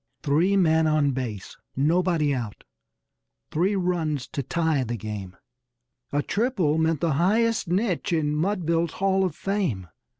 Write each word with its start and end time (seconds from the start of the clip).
Three 0.23 0.57
men 0.57 0.87
on 0.87 1.11
base 1.11 1.57
nobody 1.75 2.33
out 2.33 2.63
three 3.51 3.75
runs 3.75 4.27
to 4.29 4.41
tie 4.41 4.83
the 4.83 4.97
game! 4.97 5.37
A 6.11 6.23
triple 6.23 6.79
meant 6.79 7.01
the 7.01 7.13
highest 7.21 7.67
niche 7.67 8.11
in 8.11 8.33
Mudville's 8.33 8.93
hall 8.93 9.23
of 9.23 9.35
fame. 9.35 9.89